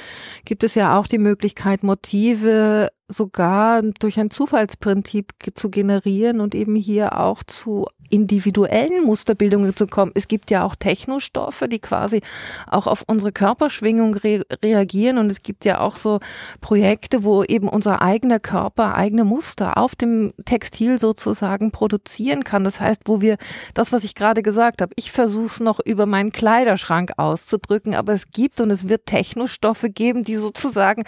[0.45, 6.75] gibt es ja auch die Möglichkeit, Motive sogar durch ein Zufallsprinzip zu generieren und eben
[6.75, 10.11] hier auch zu individuellen Musterbildungen zu kommen.
[10.15, 12.21] Es gibt ja auch Technostoffe, die quasi
[12.67, 16.19] auch auf unsere Körperschwingung re reagieren und es gibt ja auch so
[16.61, 22.63] Projekte, wo eben unser eigener Körper eigene Muster auf dem Textil sozusagen produzieren kann.
[22.63, 23.37] Das heißt, wo wir
[23.73, 28.13] das, was ich gerade gesagt habe, ich versuche es noch über meinen Kleiderschrank auszudrücken, aber
[28.13, 31.03] es gibt und es wird Technostoffe geben, die sozusagen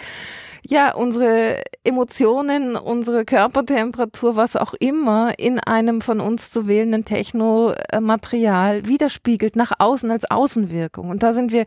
[0.62, 8.86] ja unsere Emotionen, unsere Körpertemperatur, was auch immer in einem von uns zu wählenden Technomaterial
[8.86, 11.08] widerspiegelt nach außen als Außenwirkung.
[11.08, 11.64] Und da sind wir,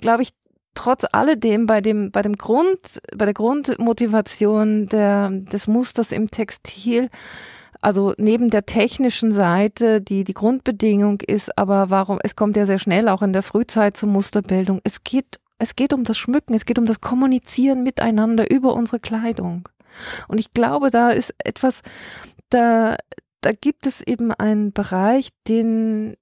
[0.00, 0.30] glaube ich,
[0.74, 7.10] trotz alledem bei dem, bei dem Grund, bei der Grundmotivation der, des Musters im Textil,
[7.80, 12.78] also neben der technischen Seite, die die Grundbedingung ist, aber warum, es kommt ja sehr
[12.78, 14.80] schnell auch in der Frühzeit zur Musterbildung.
[14.84, 19.00] Es geht es geht um das Schmücken, es geht um das Kommunizieren miteinander über unsere
[19.00, 19.68] Kleidung.
[20.28, 21.82] Und ich glaube, da ist etwas,
[22.50, 22.96] da,
[23.40, 26.16] da gibt es eben einen Bereich, den,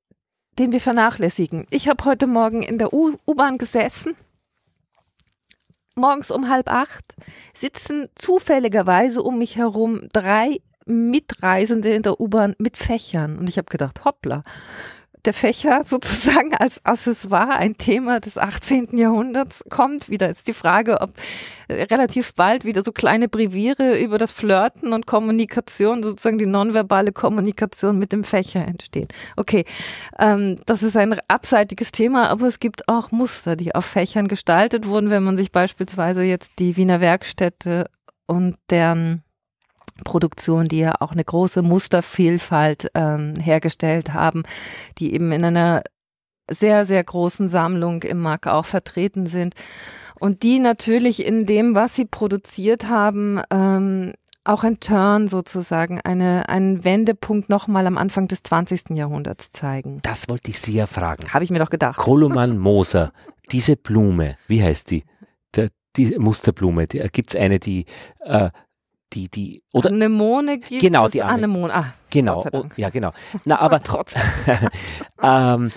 [0.59, 1.66] den wir vernachlässigen.
[1.71, 4.14] Ich habe heute Morgen in der U-Bahn gesessen.
[5.95, 7.16] Morgens um halb acht
[7.55, 13.38] sitzen zufälligerweise um mich herum drei Mitreisende in der U-Bahn mit Fächern.
[13.38, 14.42] Und ich habe gedacht, hoppla,
[15.24, 18.96] der Fächer sozusagen als Accessoire ein Thema des 18.
[18.96, 20.08] Jahrhunderts kommt.
[20.08, 21.11] Wieder ist die Frage, ob
[21.68, 27.12] äh, relativ bald wieder so kleine Breviere über das Flirten und Kommunikation, sozusagen die nonverbale
[27.12, 29.08] Kommunikation mit dem Fächer entstehen.
[29.37, 29.64] Okay,
[30.18, 34.87] ähm, das ist ein abseitiges Thema, aber es gibt auch Muster, die auf Fächern gestaltet
[34.87, 37.87] wurden, wenn man sich beispielsweise jetzt die Wiener Werkstätte
[38.26, 39.22] und deren
[40.05, 44.42] Produktion, die ja auch eine große Mustervielfalt ähm, hergestellt haben,
[44.99, 45.83] die eben in einer
[46.51, 49.55] sehr, sehr großen Sammlung im Markt auch vertreten sind
[50.18, 54.12] und die natürlich in dem, was sie produziert haben, ähm,
[54.45, 58.90] auch ein Turn sozusagen, eine, einen Wendepunkt nochmal am Anfang des 20.
[58.90, 60.01] Jahrhunderts zeigen.
[60.03, 61.33] Das wollte ich Sie ja fragen.
[61.33, 61.97] Habe ich mir doch gedacht.
[61.97, 63.12] Koloman Moser,
[63.53, 65.05] diese Blume, wie heißt die?
[65.55, 67.87] Der, die Musterblume, gibt es eine, die
[68.25, 68.51] äh,
[69.14, 69.90] die, die, oder?
[69.90, 71.75] Anemone gibt genau, die Anemone.
[71.75, 73.12] Ah, genau, oh, ja, genau.
[73.44, 74.22] Na, aber trotzdem.
[75.22, 75.70] ähm,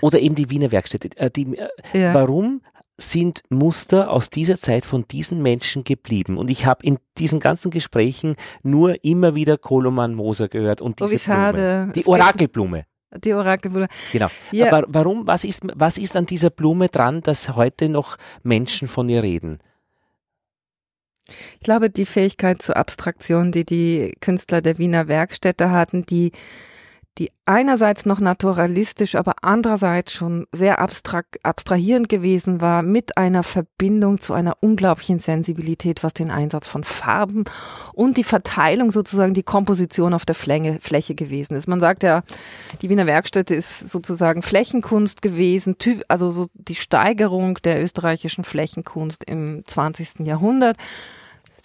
[0.00, 1.16] oder eben die Wiener Werkstätte.
[1.16, 2.14] Äh, die, äh, ja.
[2.14, 2.60] Warum
[3.00, 6.36] sind Muster aus dieser Zeit von diesen Menschen geblieben.
[6.36, 11.10] Und ich habe in diesen ganzen Gesprächen nur immer wieder Koloman Moser gehört und diese
[11.10, 11.82] oh, wie schade.
[11.84, 11.92] Blume.
[11.92, 12.84] Die Orakelblume.
[13.24, 13.88] Die Orakelblume.
[14.12, 14.26] Genau.
[14.50, 14.72] Ja.
[14.72, 19.08] Aber warum, was ist, was ist an dieser Blume dran, dass heute noch Menschen von
[19.08, 19.60] ihr reden?
[21.54, 26.32] Ich glaube, die Fähigkeit zur Abstraktion, die die Künstler der Wiener Werkstätte hatten, die,
[27.18, 34.20] die einerseits noch naturalistisch, aber andererseits schon sehr abstrakt, abstrahierend gewesen war, mit einer Verbindung
[34.20, 37.44] zu einer unglaublichen Sensibilität, was den Einsatz von Farben
[37.92, 41.66] und die Verteilung sozusagen, die Komposition auf der Fläche, Fläche gewesen ist.
[41.66, 42.22] Man sagt ja,
[42.82, 45.74] die Wiener Werkstätte ist sozusagen Flächenkunst gewesen,
[46.06, 50.20] also so die Steigerung der österreichischen Flächenkunst im 20.
[50.20, 50.76] Jahrhundert.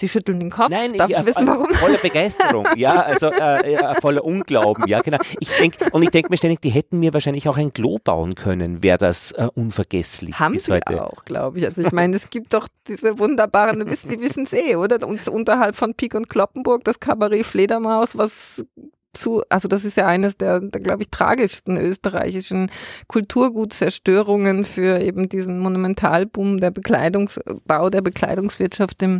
[0.03, 0.69] Sie schütteln den Kopf.
[0.69, 1.73] Nein, Darf ich, ich wissen, warum?
[1.75, 5.17] Voller Begeisterung, ja, also äh, äh, voller Unglauben, ja, genau.
[5.39, 8.35] Ich denk, und ich denke mir ständig, die hätten mir wahrscheinlich auch ein Klo bauen
[8.35, 10.37] können, wäre das äh, unvergesslich.
[10.37, 11.05] Haben bis sie heute.
[11.05, 11.65] auch, glaube ich.
[11.65, 15.07] Also ich meine, es gibt doch diese wunderbaren, Sie wissen es eh, oder?
[15.07, 18.65] Und unterhalb von Pik und Kloppenburg das Kabarett Fledermaus, was
[19.13, 22.69] zu, also das ist ja eines der, der glaube ich, tragischsten österreichischen
[23.07, 29.19] Kulturgutzerstörungen für eben diesen Monumentalboom der Bekleidungsbau der Bekleidungswirtschaft im,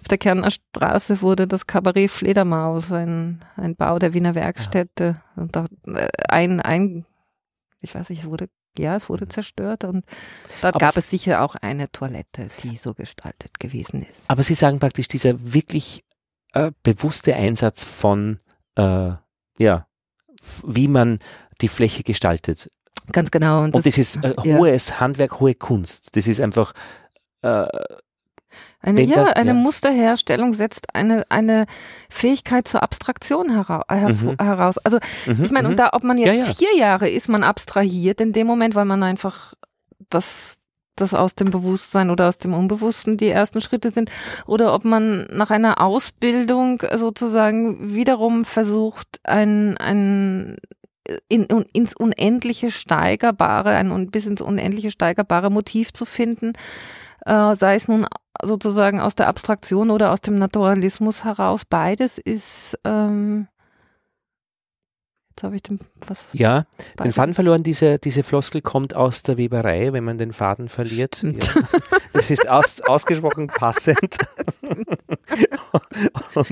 [0.00, 5.42] auf der Kerner Straße wurde das Kabarett Fledermaus, ein, ein Bau der Wiener Werkstätte ja.
[5.42, 7.04] und dort äh, ein, ein,
[7.80, 9.30] ich weiß nicht, es wurde ja, es wurde mhm.
[9.30, 10.04] zerstört und
[10.60, 14.28] dort aber gab es sicher auch eine Toilette, die so gestaltet gewesen ist.
[14.28, 16.04] Aber Sie sagen praktisch, dieser wirklich
[16.54, 18.40] äh, bewusste Einsatz von
[18.76, 19.12] äh,
[19.58, 19.86] ja,
[20.66, 21.18] wie man
[21.60, 22.70] die Fläche gestaltet.
[23.12, 23.64] Ganz genau.
[23.64, 25.00] Und das, und das ist äh, hohes ja.
[25.00, 26.16] Handwerk, hohe Kunst.
[26.16, 26.72] Das ist einfach
[27.42, 27.66] äh,
[28.80, 29.54] Eine, ja, das, eine ja.
[29.54, 31.66] Musterherstellung setzt eine, eine
[32.10, 34.36] Fähigkeit zur Abstraktion hera her mhm.
[34.38, 34.78] heraus.
[34.78, 35.78] Also mhm, ich meine, und mhm.
[35.78, 36.54] da, ob man jetzt ja.
[36.54, 39.54] vier Jahre ist, man abstrahiert in dem Moment, weil man einfach
[40.10, 40.58] das
[40.96, 44.10] das aus dem Bewusstsein oder aus dem Unbewussten die ersten Schritte sind,
[44.46, 50.56] oder ob man nach einer Ausbildung sozusagen wiederum versucht, ein, ein
[51.28, 56.52] in, in, ins Unendliche steigerbare, ein bis ins Unendliche steigerbare Motiv zu finden,
[57.26, 58.06] äh, sei es nun
[58.42, 61.62] sozusagen aus der Abstraktion oder aus dem Naturalismus heraus.
[61.64, 63.48] Beides ist ähm,
[65.34, 66.26] Jetzt habe ich den was.
[66.32, 66.64] Ja,
[67.02, 67.64] den Faden verloren.
[67.64, 71.24] Diese, diese Floskel kommt aus der Weberei, wenn man den Faden verliert.
[71.24, 71.32] Ja.
[72.12, 74.16] Das ist aus, ausgesprochen passend
[76.34, 76.46] und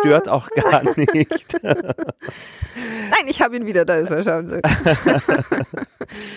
[0.00, 1.56] stört auch gar nicht.
[1.62, 4.60] Nein, ich habe ihn wieder, da ist er schon.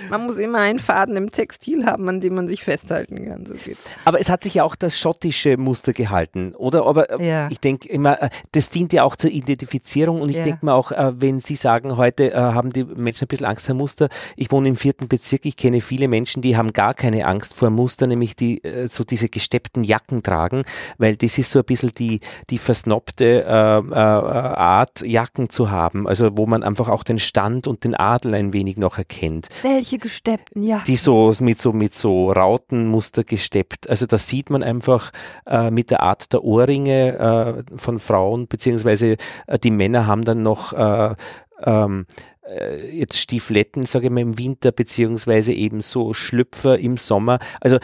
[0.09, 3.45] man muss immer einen Faden im Textil haben, an dem man sich festhalten kann.
[3.45, 3.77] So geht.
[4.05, 6.85] Aber es hat sich ja auch das schottische Muster gehalten, oder?
[6.85, 7.47] Aber äh, ja.
[7.49, 10.43] ich denke immer, äh, das dient ja auch zur Identifizierung und ich ja.
[10.43, 13.75] denke mir auch, äh, wenn Sie sagen, heute haben die Menschen ein bisschen Angst vor
[13.75, 14.09] Muster.
[14.35, 17.69] Ich wohne im vierten Bezirk, ich kenne viele Menschen, die haben gar keine Angst vor
[17.69, 20.63] Muster, nämlich die so diese gesteppten Jacken tragen,
[20.97, 26.07] weil das ist so ein bisschen die, die versnobte äh, äh, Art, Jacken zu haben,
[26.07, 29.49] also wo man einfach auch den Stand und den Adel ein wenig noch erkennt.
[29.61, 30.85] Welche gesteppten Jacken?
[30.85, 33.89] Die so mit so mit so Rautenmuster gesteppt.
[33.89, 35.11] Also das sieht man einfach
[35.45, 40.43] äh, mit der Art der Ohrringe äh, von Frauen, beziehungsweise äh, die Männer haben dann
[40.43, 41.15] noch äh,
[41.63, 42.05] ähm,
[42.49, 47.39] äh, jetzt Stiefletten, sage ich mal, im Winter, beziehungsweise eben so Schlüpfer im Sommer.
[47.61, 47.77] Also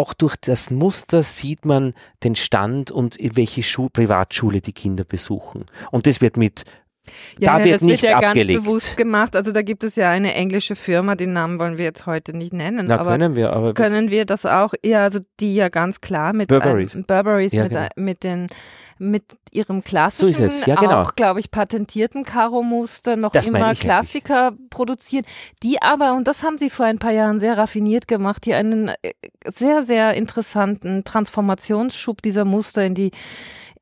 [0.00, 1.92] auch durch das Muster sieht man
[2.24, 5.66] den Stand und in welche Schu Privatschule die Kinder besuchen.
[5.90, 6.64] Und das wird mit
[7.38, 8.58] ja, da wird das nichts wird ja abgelegt.
[8.58, 9.36] ganz bewusst gemacht.
[9.36, 12.52] Also da gibt es ja eine englische Firma, den Namen wollen wir jetzt heute nicht
[12.52, 12.86] nennen.
[12.86, 14.72] Na, aber können wir, aber können wir das auch?
[14.84, 17.88] Ja, also die ja ganz klar mit Burberrys, ein, Burberrys ja, mit, genau.
[17.96, 18.46] mit den
[19.00, 21.00] mit ihrem klassischen, so ja, genau.
[21.00, 24.70] auch glaube ich patentierten Karo-Muster noch das immer Klassiker eigentlich.
[24.70, 25.24] produzieren,
[25.62, 28.88] die aber und das haben sie vor ein paar Jahren sehr raffiniert gemacht, hier einen
[28.88, 29.12] äh,
[29.46, 33.10] sehr sehr interessanten Transformationsschub dieser Muster in die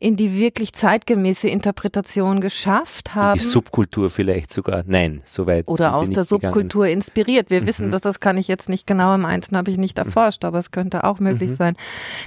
[0.00, 3.36] in die wirklich zeitgemäße Interpretation geschafft haben.
[3.36, 4.84] Die Subkultur vielleicht sogar.
[4.86, 5.66] Nein, soweit.
[5.66, 6.98] Oder aus der Subkultur gegangen.
[6.98, 7.50] inspiriert.
[7.50, 7.66] Wir mhm.
[7.66, 10.58] wissen, dass das kann ich jetzt nicht genau im Einzelnen habe ich nicht erforscht, aber
[10.58, 11.56] es könnte auch möglich mhm.
[11.56, 11.76] sein.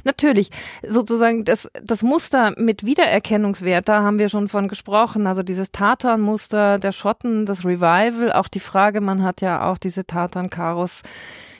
[0.03, 0.51] Natürlich,
[0.85, 5.25] sozusagen das, das Muster mit Wiedererkennungswert, da haben wir schon von gesprochen.
[5.25, 10.05] Also dieses Tartan-Muster der Schotten, das Revival, auch die Frage, man hat ja auch diese
[10.05, 11.03] Tartan-Karos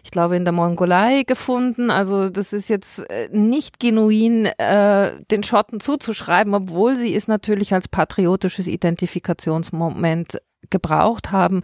[0.04, 1.92] ich glaube, in der Mongolei gefunden.
[1.92, 7.74] Also das ist jetzt äh, nicht genuin äh, den Schotten zuzuschreiben, obwohl sie es natürlich
[7.74, 11.62] als patriotisches Identifikationsmoment gebraucht haben.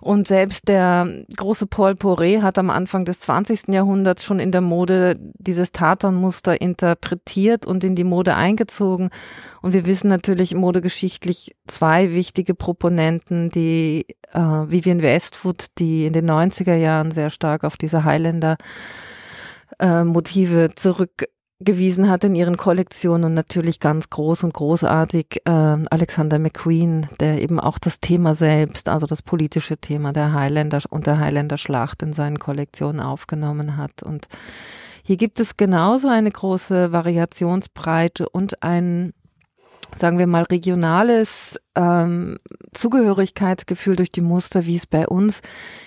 [0.00, 3.68] Und selbst der große Paul Poré hat am Anfang des 20.
[3.68, 9.10] Jahrhunderts schon in der Mode dieses Tatanmuster interpretiert und in die Mode eingezogen.
[9.60, 16.30] Und wir wissen natürlich modegeschichtlich zwei wichtige Proponenten, die äh, Vivian Westwood, die in den
[16.30, 18.56] 90er Jahren sehr stark auf diese Highlander
[19.78, 21.26] äh, Motive zurück
[21.60, 27.42] gewiesen hat in ihren Kollektionen und natürlich ganz groß und großartig äh, Alexander McQueen, der
[27.42, 32.02] eben auch das Thema selbst, also das politische Thema der Highlander und der Highlander Schlacht
[32.02, 34.02] in seinen Kollektionen aufgenommen hat.
[34.02, 34.28] Und
[35.02, 39.12] hier gibt es genauso eine große Variationsbreite und ein
[39.96, 42.38] sagen wir mal, regionales ähm,
[42.72, 45.42] Zugehörigkeitsgefühl durch die Muster, wie es bei uns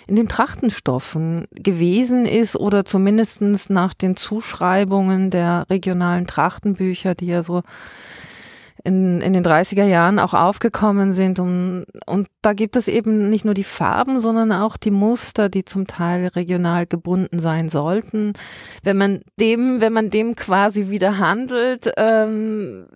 [0.07, 7.43] in den Trachtenstoffen gewesen ist oder zumindestens nach den Zuschreibungen der regionalen Trachtenbücher, die ja
[7.43, 7.63] so
[8.83, 11.39] in, in den 30er Jahren auch aufgekommen sind.
[11.39, 15.63] Und, und da gibt es eben nicht nur die Farben, sondern auch die Muster, die
[15.63, 18.33] zum Teil regional gebunden sein sollten.
[18.83, 22.87] Wenn man dem, wenn man dem quasi wieder handelt, ähm,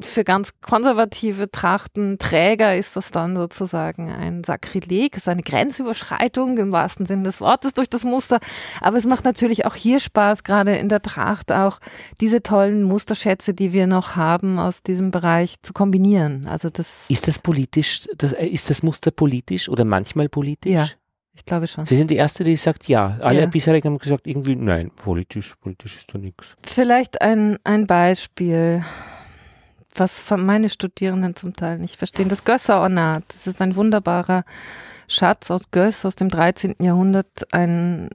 [0.00, 7.06] für ganz konservative Trachtenträger ist das dann sozusagen ein Sakrileg, ist eine Grenzüberschreitung im wahrsten
[7.06, 8.38] Sinne des Wortes durch das Muster.
[8.80, 11.78] Aber es macht natürlich auch hier Spaß, gerade in der Tracht auch
[12.20, 16.46] diese tollen Musterschätze, die wir noch haben aus diesem Bereich zu kombinieren.
[16.46, 20.72] Also das ist das politisch, das, äh, ist das Muster politisch oder manchmal politisch?
[20.72, 20.86] Ja.
[21.34, 21.84] Ich glaube schon.
[21.84, 23.18] Sie sind die Erste, die sagt ja.
[23.20, 23.46] Alle ja.
[23.46, 26.56] bisherigen haben gesagt, irgendwie, nein, politisch, politisch ist da nichts.
[26.64, 28.82] Vielleicht ein, ein Beispiel
[30.00, 32.28] was meine Studierenden zum Teil nicht verstehen.
[32.28, 34.44] Das Gösser-Ornat, das ist ein wunderbarer
[35.08, 36.76] Schatz aus Göss aus dem 13.
[36.80, 38.10] Jahrhundert, ein,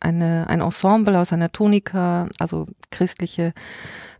[0.00, 3.52] eine, ein Ensemble aus einer Tunika, also christliche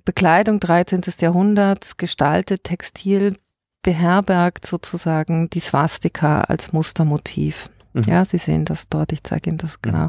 [0.05, 1.03] Bekleidung 13.
[1.21, 3.37] Jahrhunderts, gestaltet, Textil,
[3.83, 7.69] beherbergt sozusagen die Swastika als Mustermotiv.
[7.93, 8.03] Mhm.
[8.03, 10.09] Ja, Sie sehen das dort, ich zeige Ihnen das genau.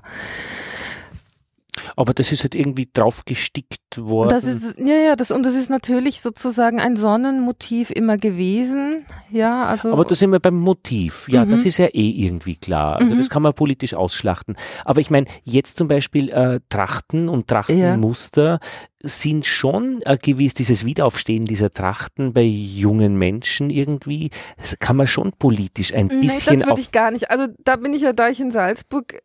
[1.96, 4.30] Aber das ist halt irgendwie drauf gestickt worden.
[4.30, 9.06] Das ist, ja, ja, das, und das ist natürlich sozusagen ein Sonnenmotiv immer gewesen.
[9.32, 9.92] Ja, also.
[9.94, 11.28] Aber da sind wir beim Motiv.
[11.30, 11.52] Ja, mhm.
[11.52, 12.98] das ist ja eh irgendwie klar.
[12.98, 13.18] Also mhm.
[13.18, 14.56] das kann man politisch ausschlachten.
[14.86, 19.10] Aber ich meine, jetzt zum Beispiel äh, Trachten und Trachtenmuster ja.
[19.10, 25.08] sind schon äh, gewiss, dieses Wiederaufstehen dieser Trachten bei jungen Menschen irgendwie, das kann man
[25.08, 26.60] schon politisch ein nee, bisschen.
[26.60, 27.30] Das würde ich gar nicht.
[27.32, 29.20] Also da bin ich ja, da ich in Salzburg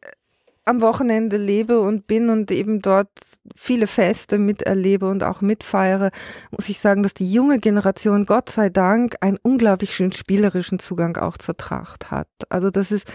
[0.65, 3.09] am Wochenende lebe und bin und eben dort
[3.57, 6.11] viele Feste miterlebe und auch mitfeiere,
[6.51, 11.17] muss ich sagen, dass die junge Generation Gott sei Dank einen unglaublich schön spielerischen Zugang
[11.17, 12.29] auch zur Tracht hat.
[12.49, 13.13] Also das ist,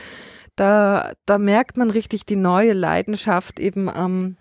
[0.56, 4.36] da, da merkt man richtig die neue Leidenschaft eben am,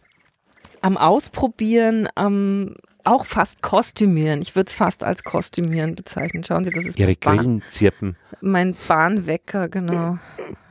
[0.81, 2.75] am Ausprobieren, am
[3.07, 4.43] auch fast Kostümieren.
[4.43, 6.45] Ich würde es fast als Kostümieren bezeichnen.
[6.45, 8.17] Schauen Sie, das ist Ihre Grillenzirpen.
[8.41, 10.19] Mein Bahnwecker, genau.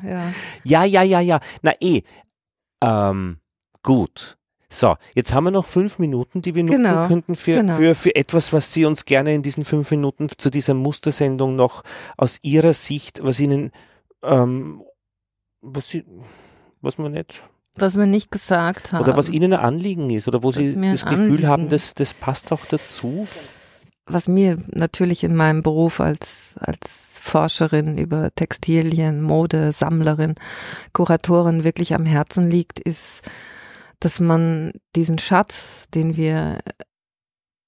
[0.04, 0.34] Ja.
[0.64, 1.40] ja, ja, ja, ja.
[1.62, 2.04] Na eh,
[2.86, 3.38] ähm,
[3.84, 4.38] gut.
[4.70, 7.76] So, jetzt haben wir noch fünf Minuten, die wir nutzen genau, könnten für, genau.
[7.78, 11.84] für, für etwas, was Sie uns gerne in diesen fünf Minuten zu dieser Mustersendung noch
[12.18, 13.72] aus Ihrer Sicht, was Ihnen,
[14.22, 14.84] ähm,
[15.62, 16.04] was Sie,
[16.82, 17.42] was man nicht.
[17.78, 19.04] Was wir nicht gesagt haben.
[19.04, 21.48] Oder was Ihnen ein Anliegen ist, oder wo Sie das Gefühl Anliegen.
[21.48, 23.28] haben, das, das passt auch dazu.
[24.08, 30.36] Was mir natürlich in meinem Beruf als, als Forscherin über Textilien, Mode, Sammlerin,
[30.93, 33.22] Kuratorin wirklich am Herzen liegt, ist,
[33.99, 36.60] dass man diesen Schatz, den wir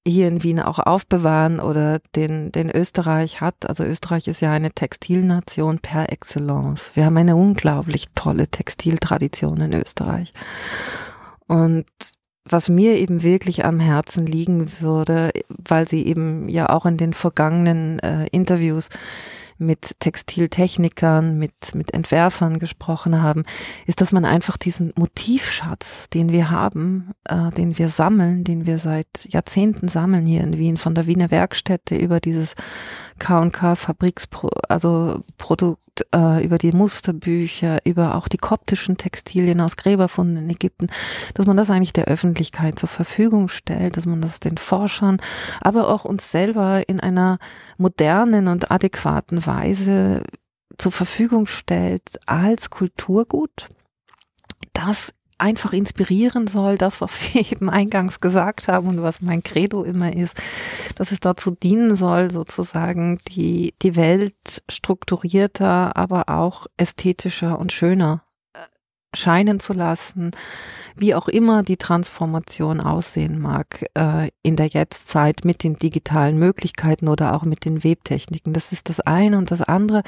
[0.07, 3.67] hier in Wien auch aufbewahren oder den, den Österreich hat.
[3.67, 6.91] Also Österreich ist ja eine Textilnation per excellence.
[6.93, 10.33] Wir haben eine unglaublich tolle Textiltradition in Österreich.
[11.47, 11.85] Und
[12.49, 17.13] was mir eben wirklich am Herzen liegen würde, weil sie eben ja auch in den
[17.13, 18.89] vergangenen äh, Interviews
[19.59, 23.43] mit Textiltechnikern, mit, mit Entwerfern gesprochen haben,
[23.85, 28.77] ist, dass man einfach diesen Motivschatz, den wir haben, äh, den wir sammeln, den wir
[28.77, 32.55] seit Jahrzehnten sammeln hier in Wien, von der Wiener Werkstätte über dieses
[33.17, 40.37] K&K Fabrikspro, also Produkt, äh, über die Musterbücher, über auch die koptischen Textilien aus Gräberfunden
[40.37, 40.87] in Ägypten,
[41.33, 45.17] dass man das eigentlich der Öffentlichkeit zur Verfügung stellt, dass man das den Forschern,
[45.61, 47.39] aber auch uns selber in einer
[47.77, 50.23] modernen und adäquaten Weise
[50.77, 53.67] zur Verfügung stellt als Kulturgut,
[54.73, 59.83] das einfach inspirieren soll, das, was wir eben eingangs gesagt haben und was mein Credo
[59.83, 60.35] immer ist,
[60.95, 68.23] dass es dazu dienen soll, sozusagen die, die Welt strukturierter, aber auch ästhetischer und schöner
[69.17, 70.31] scheinen zu lassen,
[70.95, 77.07] wie auch immer die Transformation aussehen mag äh, in der Jetztzeit mit den digitalen Möglichkeiten
[77.07, 78.53] oder auch mit den Webtechniken.
[78.53, 80.01] Das ist das eine und das andere.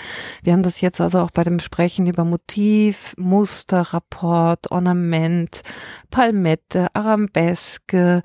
[0.43, 5.61] Wir haben das jetzt also auch bei dem Sprechen über Motiv, Muster, Rapport, Ornament,
[6.09, 8.23] Palmette, Arabesque,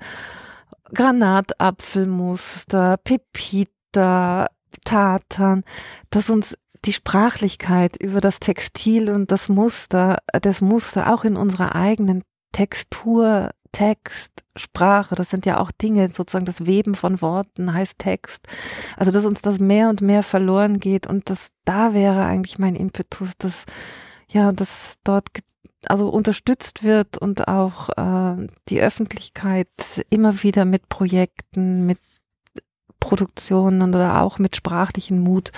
[0.93, 4.47] Granatapfelmuster, Pepita,
[4.83, 5.63] Tatan,
[6.09, 11.75] dass uns die Sprachlichkeit über das Textil und das Muster, das Muster auch in unserer
[11.75, 17.99] eigenen Textur, Text, Sprache, das sind ja auch Dinge, sozusagen das Weben von Worten heißt
[17.99, 18.47] Text.
[18.95, 22.75] Also, dass uns das mehr und mehr verloren geht und das, da wäre eigentlich mein
[22.75, 23.65] Impetus, dass,
[24.29, 25.27] ja, dass dort
[25.87, 29.67] also unterstützt wird und auch äh, die Öffentlichkeit
[30.09, 31.99] immer wieder mit Projekten, mit
[33.05, 35.51] Produktionen oder auch mit sprachlichem Mut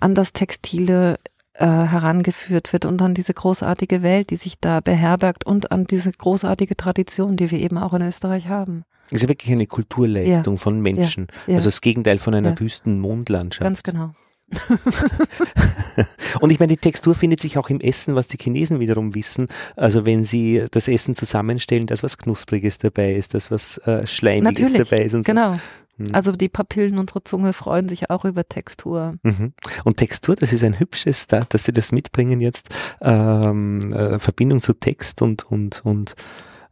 [0.00, 1.18] an das Textile
[1.52, 6.10] äh, herangeführt wird und an diese großartige Welt, die sich da beherbergt und an diese
[6.10, 8.84] großartige Tradition, die wir eben auch in Österreich haben.
[9.10, 10.60] Es ist wirklich eine Kulturleistung ja.
[10.60, 11.26] von Menschen.
[11.28, 11.52] Ja.
[11.52, 11.54] Ja.
[11.56, 13.62] Also das Gegenteil von einer wüsten Mondlandschaft.
[13.64, 14.12] Ganz genau.
[16.40, 19.48] und ich meine, die Textur findet sich auch im Essen, was die Chinesen wiederum wissen.
[19.76, 24.70] Also wenn sie das Essen zusammenstellen, das was Knuspriges dabei ist, das was äh, Schleimiges
[24.70, 25.32] Natürlich, dabei ist und so.
[25.32, 25.54] Genau.
[25.98, 26.14] Hm.
[26.14, 29.16] Also die Papillen unserer Zunge freuen sich auch über Textur.
[29.22, 29.52] Mhm.
[29.84, 32.68] Und Textur, das ist ein hübsches, da, dass Sie das mitbringen jetzt,
[33.00, 36.14] ähm, äh, Verbindung zu Text und, und, und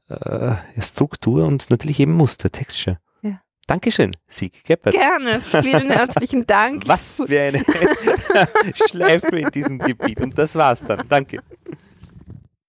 [0.08, 2.98] äh, Struktur und natürlich eben Muster, Texture.
[3.22, 3.40] Ja.
[3.66, 4.94] Dankeschön, Sieg Geppert.
[4.94, 6.86] Gerne, vielen herzlichen Dank.
[6.86, 7.64] Was für eine
[8.88, 10.20] Schleife in diesem Gebiet.
[10.20, 11.02] Und das war's dann.
[11.08, 11.40] Danke.